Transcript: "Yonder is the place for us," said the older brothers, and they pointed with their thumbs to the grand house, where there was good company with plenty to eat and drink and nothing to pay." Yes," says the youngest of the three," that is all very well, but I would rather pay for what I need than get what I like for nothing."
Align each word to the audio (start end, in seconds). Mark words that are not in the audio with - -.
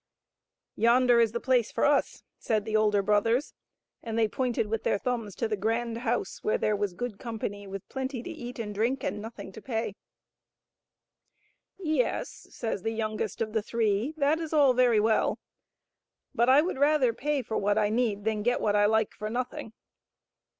"Yonder 0.87 1.19
is 1.19 1.31
the 1.31 1.39
place 1.39 1.71
for 1.71 1.85
us," 1.85 2.23
said 2.39 2.65
the 2.65 2.75
older 2.75 3.03
brothers, 3.03 3.53
and 4.01 4.17
they 4.17 4.27
pointed 4.27 4.65
with 4.65 4.81
their 4.81 4.97
thumbs 4.97 5.35
to 5.35 5.47
the 5.47 5.55
grand 5.55 5.99
house, 5.99 6.43
where 6.43 6.57
there 6.57 6.75
was 6.75 6.95
good 6.95 7.19
company 7.19 7.67
with 7.67 7.87
plenty 7.87 8.23
to 8.23 8.29
eat 8.31 8.57
and 8.57 8.73
drink 8.73 9.03
and 9.03 9.21
nothing 9.21 9.51
to 9.51 9.61
pay." 9.61 9.93
Yes," 11.77 12.47
says 12.49 12.81
the 12.81 12.95
youngest 12.95 13.41
of 13.43 13.53
the 13.53 13.61
three," 13.61 14.15
that 14.17 14.39
is 14.39 14.53
all 14.53 14.73
very 14.73 14.99
well, 14.99 15.37
but 16.33 16.49
I 16.49 16.63
would 16.63 16.79
rather 16.79 17.13
pay 17.13 17.43
for 17.43 17.59
what 17.59 17.77
I 17.77 17.89
need 17.91 18.23
than 18.23 18.41
get 18.41 18.59
what 18.59 18.75
I 18.75 18.87
like 18.87 19.11
for 19.13 19.29
nothing." 19.29 19.71